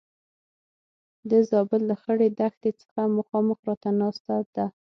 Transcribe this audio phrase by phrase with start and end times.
[1.29, 4.65] د زابل له خړې دښتې څخه مخامخ راته ناسته ده.